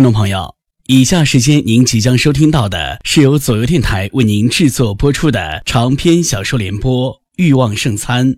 [0.00, 0.54] 听众朋友，
[0.86, 8.32] 以下时间您即将收听到的是由左右电台为您制作播出的长篇小说联播《欲望圣餐》，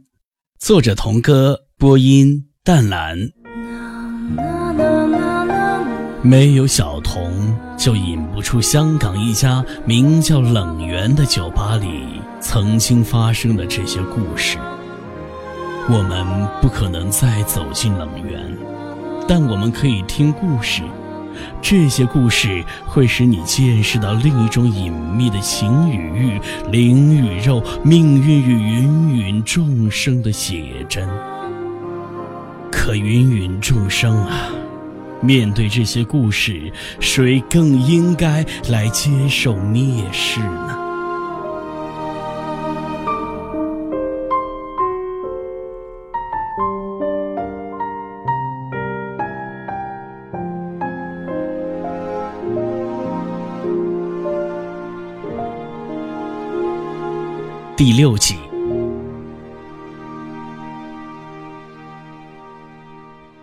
[0.59, 3.17] 作者童歌，播音淡蓝。
[6.21, 11.87] 没有小童，就引不出香港一家名叫冷源的酒吧里
[12.41, 14.59] 曾经发生的这些故事。
[15.89, 16.27] 我们
[16.61, 18.59] 不可能再走进冷源，
[19.29, 20.83] 但我们可以听故事。
[21.61, 31.09] 这些故事会使你见识到另一种隐秘的情与欲、灵与肉、命运与芸芸众生的写真。
[32.71, 34.49] 可芸芸众生啊，
[35.21, 40.92] 面对这些故事，谁更应该来接受蔑视呢？
[57.85, 58.37] 第六集，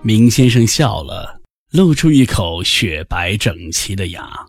[0.01, 4.45] 明先生笑了，露出一口雪白整齐的牙。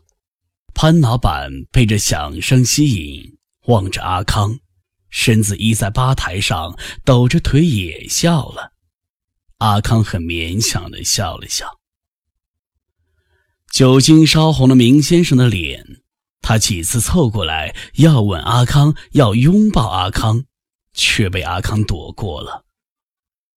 [0.75, 4.61] 潘老板被这响声吸引，望着阿康，
[5.09, 8.71] 身子依在吧台上，抖着腿也笑了。
[9.59, 11.67] 阿康很勉强的笑了笑。
[13.73, 15.90] 酒精烧红了明先生的脸。
[16.43, 20.45] 他几次凑过来要吻阿康，要拥抱阿康，
[20.95, 22.65] 却被阿康躲过了。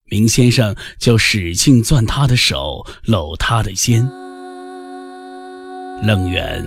[0.06, 4.08] 明先生就使劲攥他的手，搂他的肩。
[6.04, 6.64] 冷园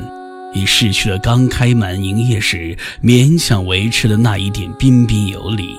[0.54, 5.76] 已失去了刚开门营业时勉强维持的那一点彬彬有礼，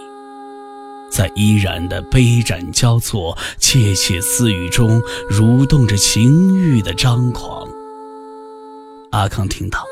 [1.12, 7.68] 在依然的杯盏交错、窃窃私语中，蠕动着情欲的张狂。
[9.12, 9.84] 阿康听到。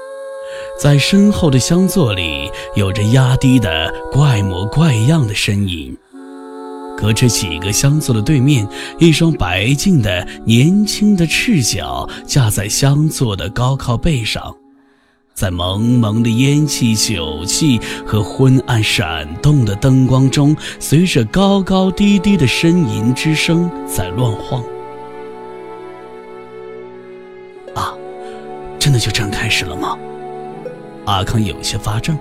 [0.80, 5.98] 在身后的厢座里，有着压低的怪模怪样的身影。
[6.98, 8.66] 隔着几个厢座的对面，
[8.99, 14.55] 一双白净的年轻的赤脚架在厢座的高靠背上，
[15.33, 24.64] 在蒙蒙的烟气、酒气和昏暗闪动的灯光中，随着高高低低的呻吟之声在乱晃。
[27.73, 27.93] 啊，
[28.80, 29.98] 真的就这样开始了吗？
[31.05, 32.17] 阿康有些发怔，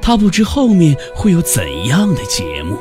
[0.00, 2.78] 他不知后面会有怎样的节目。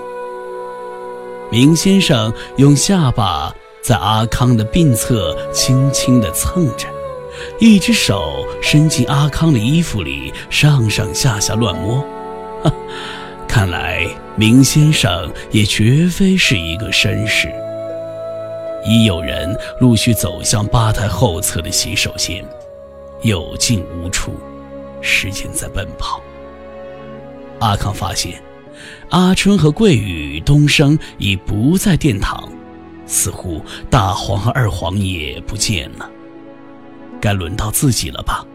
[1.51, 6.88] 明先生用下巴在阿康的鬓侧轻轻地蹭着，
[7.59, 12.03] 一只手伸进阿康的衣服里，上上下下乱摸。
[13.47, 17.53] 看来明先生也绝非是一个绅士。
[18.85, 22.44] 已有人陆续走向吧台后侧的洗手间，
[23.22, 24.34] 有进无出。
[25.03, 26.19] 时间在奔跑。
[27.59, 28.41] 阿康发现，
[29.09, 32.52] 阿春和桂雨、东升已不在殿堂，
[33.06, 36.09] 似乎大黄和二黄也不见了。
[37.22, 38.46] 该轮到自己了吧？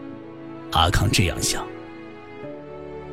[0.71, 1.65] 阿康这样想。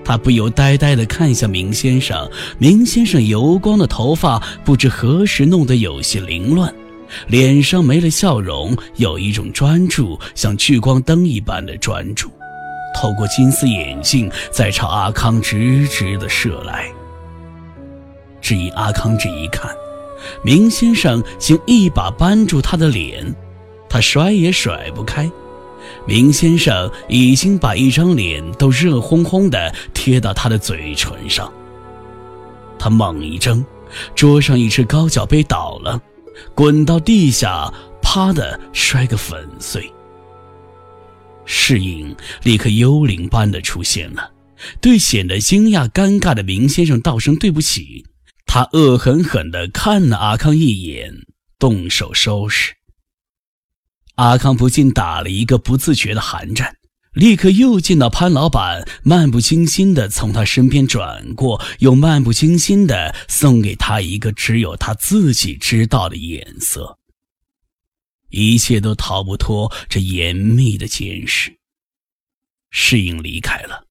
[0.05, 2.31] 他不由呆呆地看向明先生。
[2.59, 6.73] 明先生油光的头发不知何时弄得有些凌乱，
[7.27, 12.31] 脸上没了笑容，有一种专注，像聚光灯一般的专注。
[12.97, 16.91] 透过金丝眼镜，在朝阿康直直的射来。
[18.41, 19.71] 只因阿康这一看，
[20.43, 23.35] 明先生竟一把扳住他的脸，
[23.87, 25.31] 他甩也甩不开。
[26.07, 31.53] 明先生已经把一张脸都热烘烘的贴到他的嘴唇上。
[32.79, 33.63] 他猛一睁，
[34.15, 36.01] 桌上一只高脚杯倒了，
[36.55, 37.71] 滚到地下，
[38.01, 39.93] 啪的摔个粉碎。
[41.47, 44.33] 侍应立刻幽灵般的出现了，
[44.81, 48.05] 对显得惊讶尴尬的明先生道声对不起。
[48.45, 51.13] 他恶狠狠地看了阿康一眼，
[51.59, 52.73] 动手收拾。
[54.15, 56.77] 阿康不禁打了一个不自觉的寒战，
[57.13, 66.99] 立刻又见到潘老板漫不经心地从他身边转过，又漫不经心地送给他一个只有他自己知道的眼色。
[68.37, 71.57] 一切都逃不脱这严密的监视。
[72.71, 73.87] 适应离开了。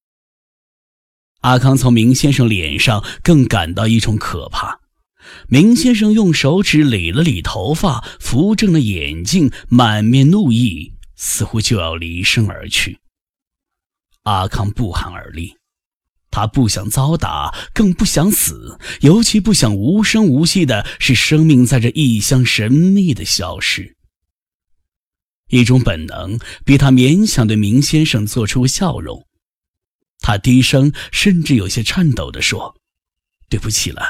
[1.42, 4.80] 阿康从明先生脸上更感到一种可怕。
[5.48, 13.00] 明先生用手指理了理头发，扶正了眼镜，满面怒意，似乎就要离身而去。
[14.24, 15.56] 阿康不寒而栗，
[16.30, 23.96] 他不想遭打，更不想死，尤其不想无声无息的使生命在这异乡神秘的消失。
[25.50, 29.26] 一种本能逼他勉强对明先生做出笑容。
[30.20, 32.76] 他低声，甚至有些颤抖地说
[33.48, 34.02] ：“对不起了，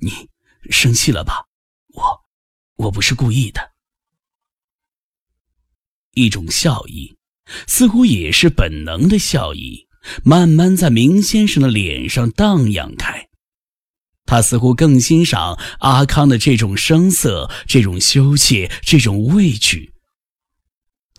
[0.00, 0.28] 你
[0.70, 1.46] 生气了吧？
[1.94, 2.20] 我，
[2.76, 3.70] 我不是故意的。”
[6.12, 7.16] 一种笑意，
[7.66, 9.86] 似乎也是本能的笑意，
[10.22, 13.28] 慢慢在明先生的脸上荡漾开。
[14.26, 19.94] 他似乎更欣赏阿康的这种声色，这种羞怯，这种畏惧。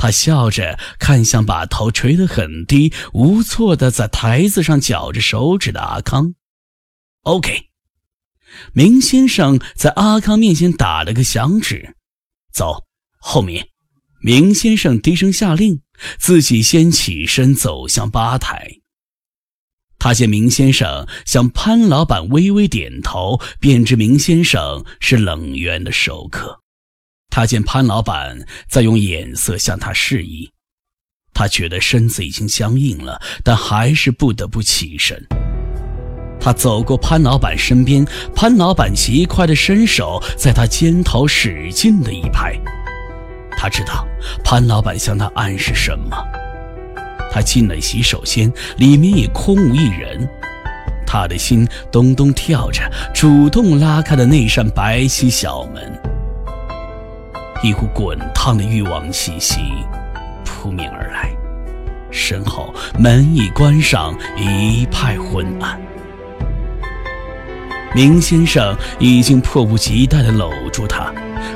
[0.03, 6.35] 他笑着看向把头垂得很低、无措的在台子上绞着手指的阿康。
[7.21, 7.69] OK，
[8.73, 11.95] 明先生在阿康面前打了个响指
[12.51, 12.83] ：“走，
[13.17, 13.69] 后面。”
[14.19, 15.79] 明先生低声下令，
[16.19, 18.81] 自己先起身走向吧台。
[19.99, 26.62] 他见明先生向潘老板微微点头，便知明先生是冷源的熟客。
[27.35, 30.51] 他见潘老板在用眼色向他示意，
[31.33, 35.19] 他觉得身子已经僵硬了，但还是不得不起身。
[36.39, 42.55] 他走过潘老板身边，潘老板极快地伸手在他肩头使劲的一拍。
[43.57, 44.07] 他知道
[44.43, 46.15] 潘老板向他暗示什么。
[47.31, 50.29] 他进了洗手间，里面也空无一人。
[51.03, 56.12] 他的心咚咚跳着，主动拉开了那扇白皙小门。
[57.63, 59.61] 一股滚烫的欲望气息
[60.43, 61.33] 扑面而来，
[62.11, 65.79] 身后门一关上，一派昏暗。
[67.95, 71.09] 明先生已经迫不及待地搂住她，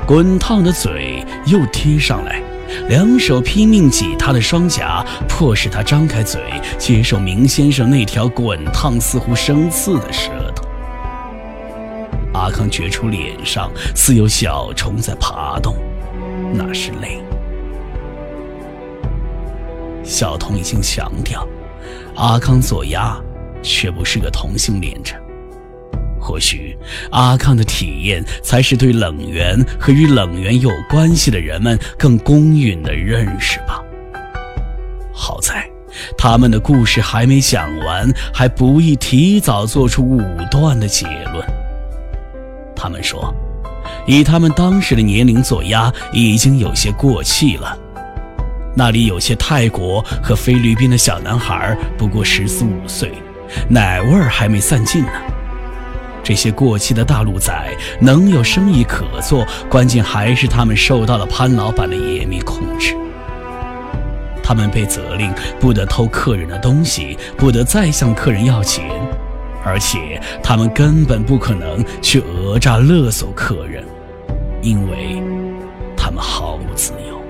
[0.06, 2.42] 滚烫的嘴又贴上来，
[2.88, 6.42] 两手拼命挤她的双颊，迫使她张开嘴
[6.78, 10.64] 接受明先生那条滚烫似乎生刺的舌头。
[12.34, 15.76] 阿康觉出脸上似有小虫在爬动，
[16.54, 17.20] 那是泪。
[20.04, 21.48] 小童已经强调，
[22.16, 23.20] 阿康做鸭，
[23.62, 25.16] 却不是个同性恋者。
[26.20, 26.78] 或许
[27.12, 33.82] 阿康的体验才是对冷源和与冷源有关系的人们更公允的认识吧。
[35.14, 35.70] 好在
[36.18, 40.22] 他们的故事还没讲完，还不宜提早做出武
[40.52, 41.46] 断的结论。
[42.76, 43.34] 他们说，
[44.08, 47.78] 以他们当时的年龄做鸭已经有些过气了。
[48.74, 53.12] 那里有些泰国和菲律宾的小男孩，不过十四五岁，
[53.70, 55.12] 奶味儿还没散尽呢。
[56.24, 57.54] 这些过气的大陆仔
[58.00, 62.96] 能有生意可做，关键还是他们受到了潘老板的严密控制。
[64.44, 68.86] 他们被责令不得偷客人的东西，不得再向客人要钱，
[69.66, 73.84] 而且他们根本不可能去讹诈勒索客人，
[74.62, 75.22] 因为
[75.96, 77.22] 他们毫无自由。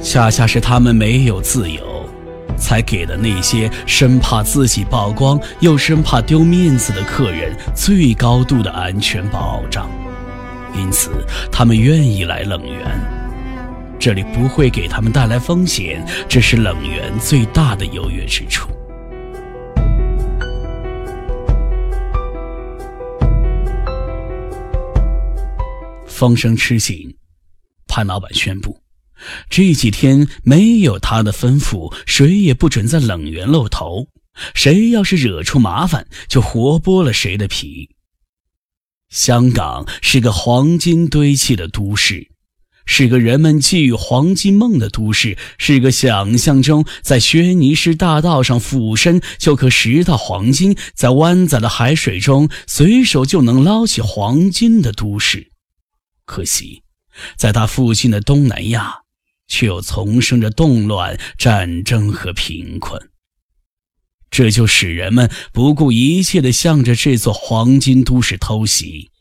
[0.00, 1.82] 恰恰是他们没有自由。
[2.58, 9.90] 才给了那些生怕自己曝光又生怕丢面子的客人最高度的安全保障，
[10.74, 11.10] 因此
[11.52, 12.98] 他们愿意来冷源。
[13.98, 18.68] 这里不会给他们带来风险，这是冷源最大的优越之处。
[26.16, 27.14] 风声吃紧，
[27.86, 28.80] 潘老板宣布。
[29.50, 34.06] 这几天没有他的吩咐，谁也不准在冷园露头。
[34.54, 37.90] 谁要是惹出麻烦，就活剥了谁的皮。
[39.10, 42.28] 香港是个黄金堆砌的都市，
[42.86, 55.52] 是个人们寄予黄金梦的都市，是个想象中在轩尼诗大道上俯身就可拾到黄金，在湾仔的海水中随手就能捞起黄金的都市。
[56.26, 56.82] 可惜，
[57.38, 59.06] 在他附近的东南亚。
[59.48, 63.00] 却又丛生着动乱、战争和贫困，
[64.28, 69.12] 这就使人们不顾一切地向着这座黄金都市偷袭。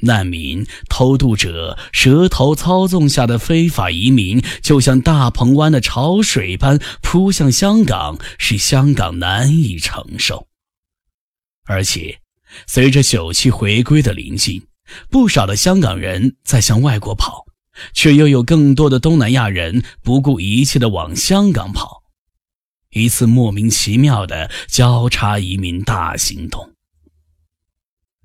[0.00, 10.48] 难民、偷渡者、蛇头操纵下的非法移民，就像大鹏湾的潮水般扑向香港，使香港难以承受。
[11.66, 12.20] 而且，
[12.66, 14.66] 随着九七回归的临近，
[15.10, 17.46] 不少的香港人在向外国跑。
[17.92, 22.04] 却又有更多的东南亚人不顾一切地往香港跑，
[22.88, 26.72] 一次莫名其妙的交叉移民大行动。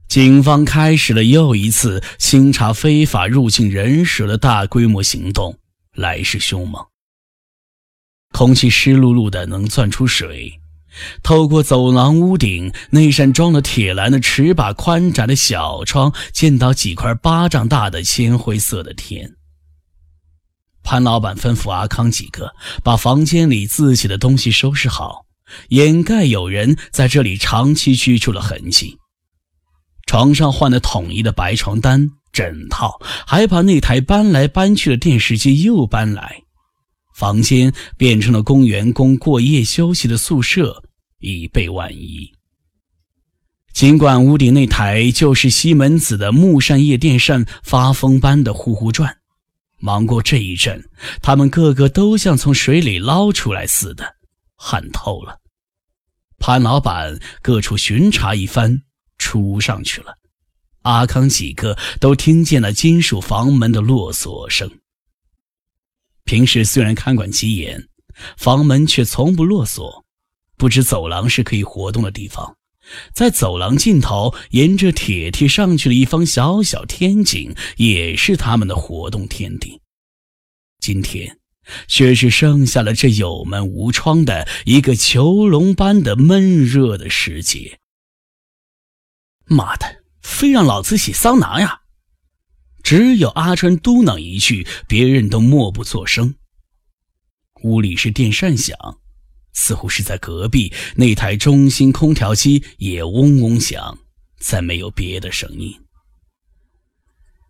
[0.08, 5.60] 警方开始了又一次清查非法入境人士的大规模行动，
[5.96, 6.86] 来势凶猛。
[8.32, 10.61] 空气湿漉漉的，能钻出水。
[11.24, 19.36] 透过走廊屋顶那扇装了铁栏的尺把宽窄的小窗，见到几块巴掌大的铅灰色的天。
[20.84, 25.26] 潘老板吩咐阿康几个把房间里自己的东西收拾好，
[25.70, 28.98] 掩盖有人在这里长期居住的痕迹。
[30.08, 36.44] 床上换了统一的白床单、枕套，还把那台搬来搬去的电视机又搬来。
[37.14, 40.84] 房间变成了供员工过夜休息的宿舍，
[41.20, 42.32] 以备万一。
[43.74, 49.18] 尽管屋顶那台就是西门子的木扇叶电扇发疯般的呼呼转。
[49.80, 50.84] 忙过这一阵，
[51.22, 54.16] 他们个个都像从水里捞出来似的，
[54.56, 55.40] 汗透了。
[56.38, 58.84] 潘老板各处巡查一番，
[59.18, 60.18] 出上去了。
[60.82, 64.70] 阿康几个都听见了金属房门的落锁声。
[66.32, 67.90] 平时虽然看管极严，
[68.38, 70.06] 房门却从不落锁。
[70.56, 72.56] 不知走廊是可以活动的地方。
[73.14, 79.82] 在走廊尽头，沿着铁梯上去了一方小小天井，也是他们的活动天地。
[80.80, 81.38] 今天，
[81.90, 87.78] 却是剩下了这有门无窗的一个囚笼般的闷热的时节。
[89.44, 89.86] 妈的，
[90.22, 91.81] 非让老子洗桑拿呀！
[92.84, 96.36] 只有阿春嘟囔一句，别人都默不作声。
[97.64, 98.78] 屋里是电扇响。
[99.54, 104.00] 似乎是在隔壁那台中心空调机也嗡嗡响，
[104.40, 105.78] 再没有别的声音。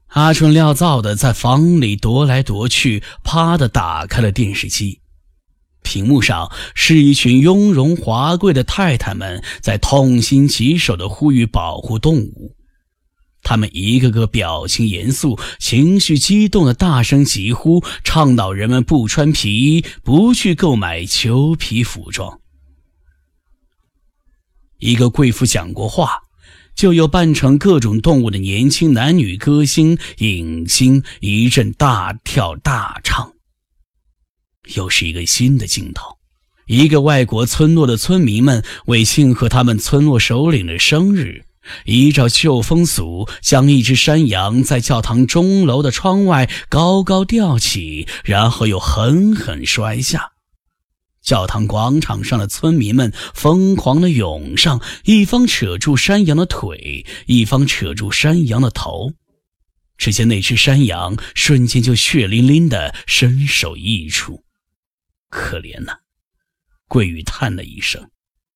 [0.07, 4.99] 阿春料造的在房里踱来踱去，啪的打开了电视机，
[5.83, 12.55] 屏幕上是一群雍容华贵的太太们在痛心疾首的呼吁保护动物。
[13.51, 22.39] 他们一个个表情严肃、情绪激动的大声疾呼，倡导人们不穿皮衣、不去购买裘皮服装。
[24.77, 26.21] 一个贵妇讲过话，
[26.75, 33.33] 就有扮成各种动物的年轻男女歌星、影星一阵大跳大唱。
[34.75, 36.05] 又是一个新的镜头，
[36.67, 41.43] 一个外国村落的村民们为庆贺他们村落首领的生日。
[41.85, 50.31] 依照旧风俗，将一只山羊在教堂钟楼的窗外高高吊起，然后又狠狠摔下。
[51.21, 59.13] 教堂广场上的村民们疯狂地涌上，一方扯住山羊的腿，一方扯住山羊的头。
[59.97, 64.43] 只见那只山羊瞬间就血淋淋地身首异处。
[65.29, 65.99] 可怜呐！
[66.87, 68.09] 桂玉叹了一声：“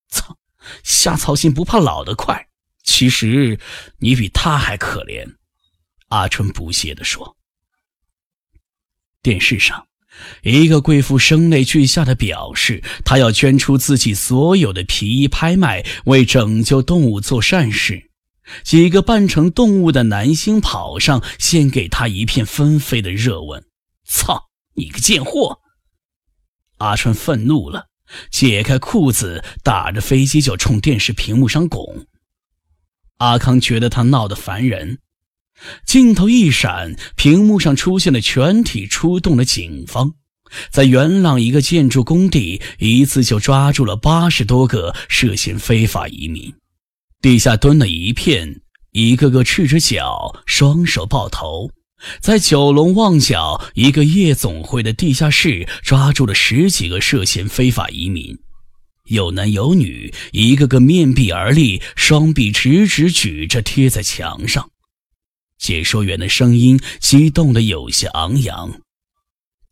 [0.10, 0.36] 操，
[0.84, 2.48] 瞎操心不怕老得快。”
[2.86, 3.60] 其实，
[3.98, 5.36] 你比他还可怜。”
[6.10, 7.36] 阿春不屑地说。
[9.22, 9.88] 电视上，
[10.44, 18.12] 一个贵妇声泪俱下的表示，她要捐出自己所有的皮衣拍卖，为拯救动物做善事。
[18.64, 23.66] 几个扮成动物的男星跑上，先给她一片纷飞的热吻。
[24.06, 25.60] 操你个贱货！
[26.78, 27.88] 阿春愤怒了，
[28.30, 32.06] 解开裤子，打着飞机就冲电视屏幕上拱。
[33.18, 35.00] 阿康觉得他闹得烦人，
[35.86, 40.14] 镜头一闪，屏幕上出现了全体出动的警方，
[40.70, 46.54] 在元朗一个建筑工地，一次就抓住了八十多个涉嫌非法移民。
[47.22, 51.72] 地下蹲了一片，一个个赤着脚，双手抱头。
[52.20, 58.38] 在九龙旺角一个夜总会的地下室，抓住了十几个涉嫌非法移民。
[59.06, 64.70] 有男有女，一个个面壁而立，双臂直直举着贴在墙上。
[65.58, 68.82] 解说员的声音激动的有些昂扬。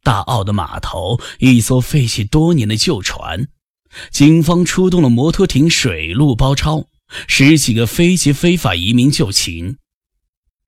[0.03, 3.47] 大澳的码头，一艘废弃多年的旧船，
[4.11, 6.87] 警方出动了摩托艇，水陆包抄，
[7.27, 9.77] 十几个飞机非法移民就擒。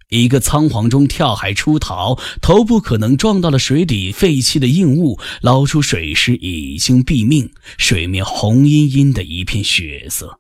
[0.09, 10.39] 一个仓皇中跳海出逃，头部可能撞到了水底废弃的硬物，捞出水时已经毙命，水面红茵茵的一片血色。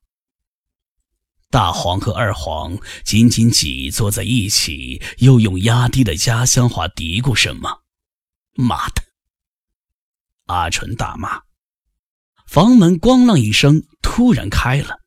[1.49, 7.81] 大黄和二黄紧紧挤坐在一起，又用压低的家乡话嘀咕什么
[8.55, 9.01] ：“妈的！”
[10.47, 11.41] 阿纯大骂。
[12.45, 15.04] 房门咣啷一声突然开了。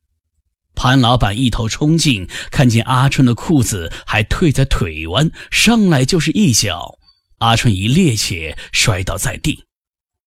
[0.81, 6.97] 潘老板一头冲进，看见阿春的裤子还退在腿弯，上来就是一脚。
[7.39, 9.65] 阿春一趔趄，摔倒在地。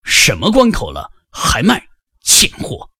[0.04, 1.82] 什么关口了，还卖
[2.22, 2.90] 贱货！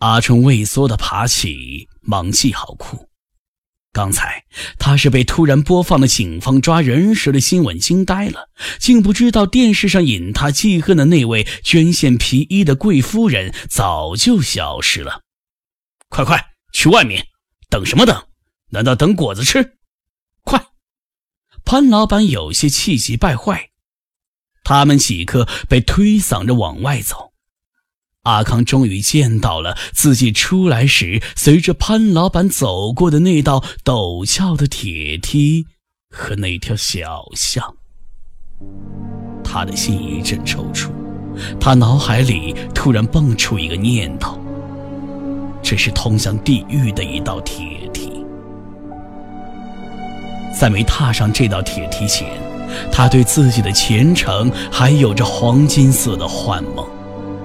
[0.00, 3.08] 阿春畏缩的爬起，忙系好裤。
[3.94, 4.44] 刚才
[4.78, 15.22] 他是被突然播放的警方抓人时的新闻惊呆了，竟不知道电视上引他记恨的那位捐献皮衣的贵夫人早就消失了。
[16.08, 17.26] 快快去外面，
[17.68, 18.22] 等什么等？
[18.70, 19.78] 难道等果子吃？
[20.42, 20.60] 快！
[21.64, 23.70] 潘老板有些气急败坏。
[24.64, 27.32] 他们几个被推搡着往外走。
[28.22, 35.64] 阿康终于见到了自己出来时随着潘老板走过的那道陡峭的铁梯
[36.10, 37.76] 和那条小巷。
[39.44, 40.90] 他的心一阵抽搐，
[41.60, 44.36] 他脑海里突然蹦出一个念头：
[45.68, 48.24] 这是通向地狱的一道铁梯。
[50.56, 52.28] 在没踏上这道铁梯前，
[52.92, 56.86] 他对自己的前程还有着黄金色的幻梦，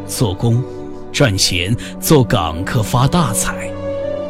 [0.05, 0.63] 做工、
[1.11, 3.67] 赚钱、做港客发大财。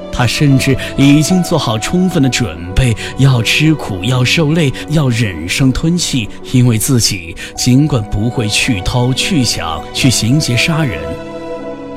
[0.10, 10.98] 他甚至已经做好充分的准备，要吃苦，要受累，要忍声吞气，因为自己尽管不会去偷、去抢、去行劫杀人，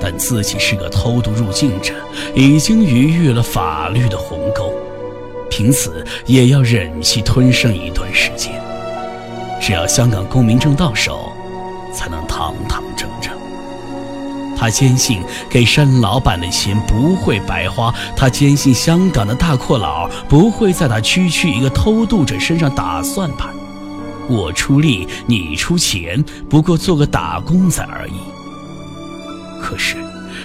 [0.04, 1.94] 但自己是个偷渡入境者，
[2.34, 4.70] 已经逾越了法律的鸿沟，
[5.48, 8.52] 凭此也要忍气吞声一段时间。
[9.62, 11.32] 只要香港公民证到手，
[11.90, 13.32] 才能堂堂正正。
[14.54, 23.48] 他坚信给山老板的钱不会白花，他坚信香港的大阔佬不会在他区区一个偷渡者身上打算盘。
[24.28, 28.33] 我出力，你出钱，不过做个打工仔而已。
[29.64, 29.96] 可是，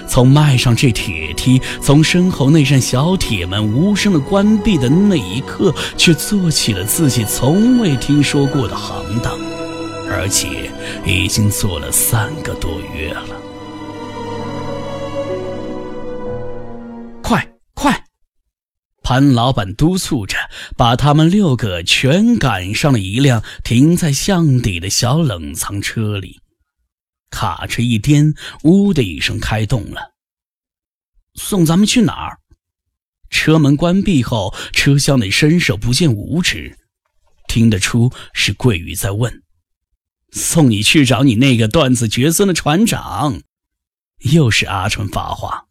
[0.07, 9.37] 从迈上这铁梯，从身后那扇小铁门无声的关闭的那一刻，却做起了自己从未听说过的行当，
[10.09, 10.71] 而且
[11.05, 13.25] 已经做了三个多月了。
[17.21, 18.01] 快快
[19.03, 20.37] 潘老板督促着，
[20.77, 26.39] 把他们六个全赶上了一辆停在巷底的小冷藏车里。
[27.29, 28.33] 卡车一颠，
[28.63, 30.13] 呜的一声开动了。
[31.35, 32.39] 送咱们去哪儿？
[33.29, 36.77] 车门关闭后，车厢内伸手不见五指，
[37.47, 39.43] 听得出是桂宇在问
[40.33, 43.41] ：“送你去找你那个断子绝孙的船长。”
[44.31, 45.67] 又是阿春发话。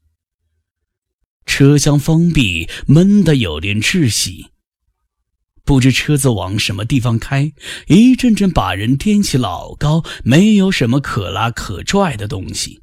[1.44, 4.52] 车厢封闭，闷得有点窒息。
[5.68, 7.52] 不知车子往什么地方开，
[7.88, 12.81] 一阵阵把人颠起老高，没有什么可拉可拽的东西。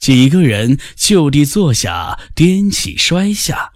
[0.00, 3.70] 几个人就地坐下，颠起摔下，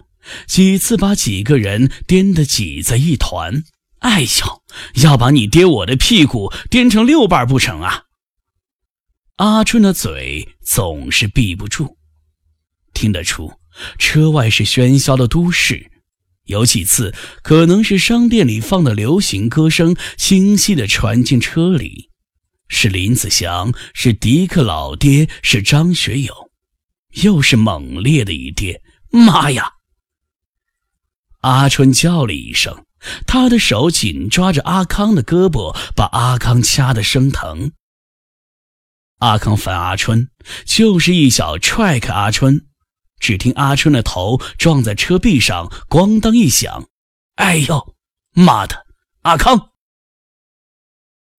[0.45, 3.63] 几次把几个人颠得挤在一团。
[3.99, 4.27] 哎呦，
[5.01, 8.03] 要把你爹我的屁股颠成六瓣不成啊！
[9.37, 11.95] 阿春的嘴总是闭不住，
[12.93, 13.53] 听得出。
[13.97, 15.92] 车外是喧嚣的都市，
[16.45, 22.09] 有几次可能是商店里放的流行歌声清晰地传进车里，
[22.67, 26.51] 是林子祥，是迪克老爹，是张学友，
[27.23, 28.81] 又是猛烈的一跌。
[29.09, 29.73] 妈呀！
[31.41, 32.85] 阿春叫了一声，
[33.27, 37.71] 他的手紧抓着阿康的胳膊，把阿康掐得生疼。
[39.19, 40.29] 阿康烦阿春，
[40.65, 42.65] 就是一脚踹开阿春。
[43.23, 46.89] 只听阿春的头撞在车壁上，咣当一响。
[47.35, 47.95] 哎呦，
[48.33, 48.85] 妈的！
[49.21, 49.69] 阿康！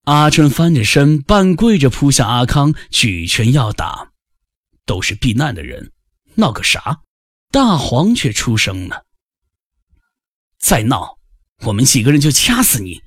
[0.05, 4.13] 阿春翻着身，半跪着扑向阿康，举拳要打。
[4.87, 5.93] 都是避难的人，
[6.37, 7.03] 闹个啥？
[7.51, 9.05] 大黄却出声了
[10.59, 11.19] ：“再闹，
[11.67, 13.03] 我们几个人就掐死你！”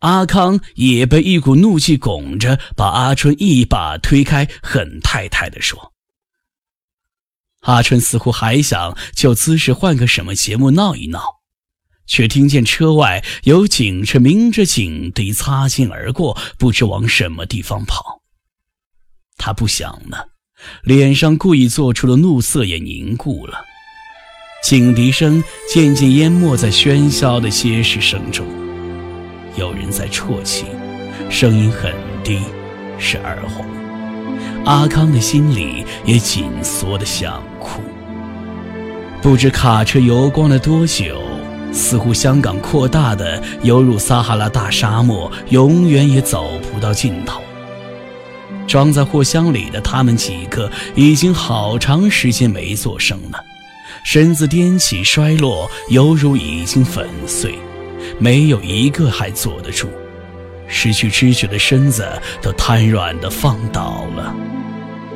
[0.00, 5.93] 阿康也被一股怒气拱着，把阿春一把推开，狠太太地说。
[7.64, 11.20] 阿春似乎还想就姿势换个什么节目闹一闹，
[12.06, 18.22] 却听见车外有警车鸣着警笛擦肩而过，不知往什么地方跑。
[19.36, 20.18] 他不想呢，
[20.82, 23.64] 脸上故意做出的怒色也凝固了。
[24.62, 28.46] 警笛声渐渐淹没在喧嚣的歇息声中，
[29.56, 30.64] 有人在啜泣，
[31.28, 32.40] 声音很低，
[32.98, 33.73] 是二红。
[34.64, 37.80] 阿康的心里也紧缩的想哭。
[39.22, 41.20] 不知卡车游逛了多久，
[41.72, 47.40] 似乎香港扩大的犹如撒哈拉大沙漠，永远也走不到尽头。
[48.66, 53.38] 装在货箱里的他们几个已经好长时间没做声了，
[54.04, 57.58] 身子颠起摔落，犹如已经粉碎，
[58.18, 59.88] 没有一个还坐得住。
[60.66, 62.06] 失去知觉的身子
[62.42, 64.34] 都瘫软的放倒了。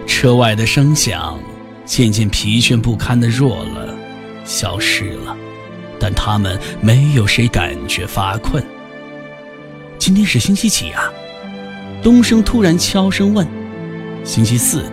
[0.07, 1.39] 车外的声响
[1.85, 3.95] 渐渐疲倦不堪的弱了，
[4.45, 5.37] 消失了，
[5.99, 8.65] 但他们没有谁感觉发困。
[9.99, 11.05] 今天是星期几啊？
[12.03, 13.47] 东升突然悄声问。
[14.25, 14.85] 星期四，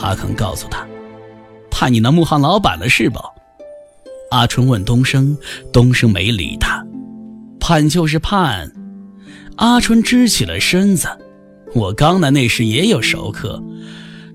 [0.00, 0.86] 阿康告诉他，
[1.70, 3.18] 怕你那木行老板了是不？
[4.30, 5.36] 阿春问东升，
[5.72, 6.84] 东升没理他。
[7.58, 8.70] 盼就是盼。
[9.56, 11.08] 阿春支起了身子。
[11.74, 13.62] 我刚来那时也有熟客，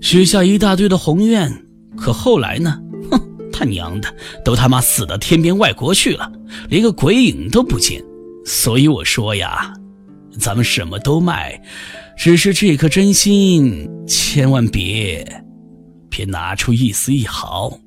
[0.01, 1.51] 许下一大堆的宏愿。
[1.97, 2.79] 可后来呢？
[3.11, 3.19] 哼，
[3.51, 6.31] 他娘的，都他妈死到天边外国去了，
[6.69, 8.03] 连个鬼影都不见。
[8.45, 9.73] 所以我说呀，
[10.39, 11.61] 咱们什么都卖，
[12.17, 15.43] 只是这颗真心，千万别，
[16.09, 17.77] 别拿出一丝一毫。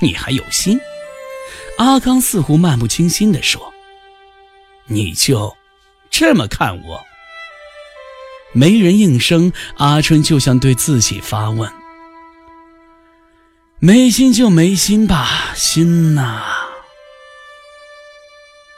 [0.00, 0.78] 你还有心？
[1.78, 3.60] 阿刚似乎漫不经心地说
[4.86, 5.52] ：“你就
[6.18, 7.04] 这么看我？”
[8.54, 11.70] 没人应声，阿春就像对自己发问
[13.78, 16.42] ：“没心就没心吧，心呐！”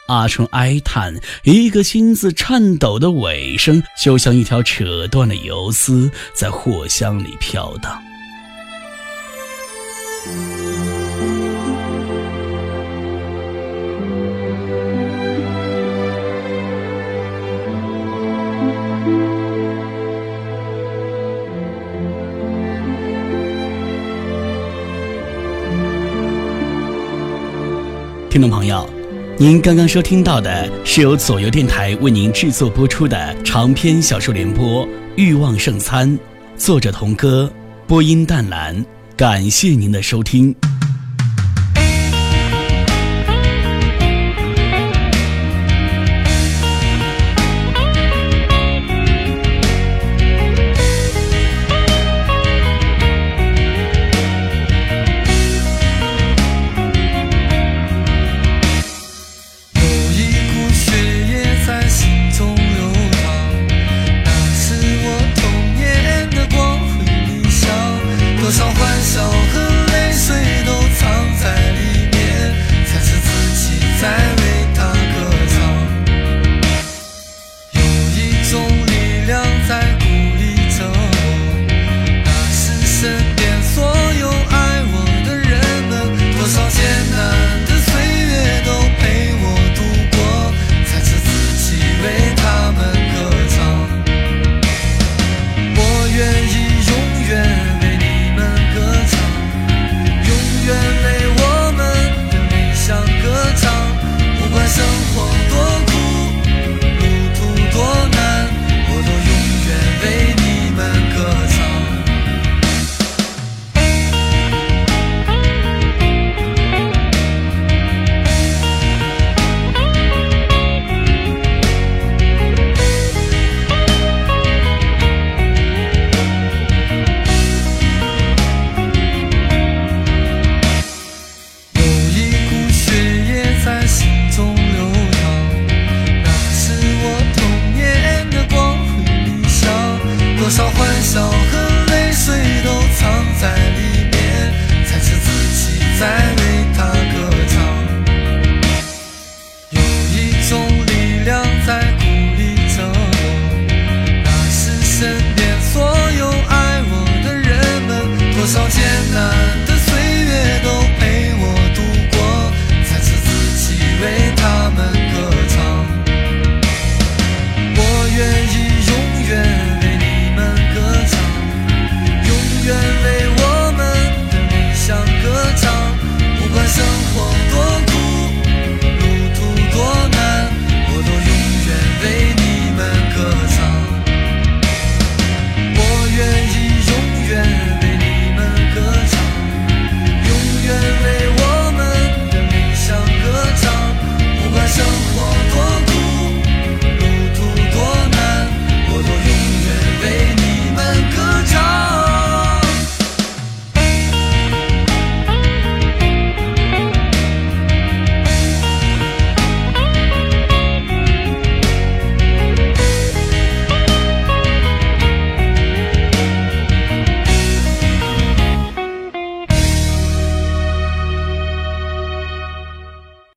[0.08, 8.02] 阿春哀叹，一个心字颤抖的尾声，就像一条扯断的游丝，在货箱里飘荡。
[28.38, 28.88] 听众朋友，
[29.36, 36.08] 您刚刚收听到的是由左右电台为您制作播出的长篇小说联播《欲望圣餐》，
[36.56, 37.52] 作者童歌，
[37.88, 40.54] 播音淡蓝，感谢您的收听。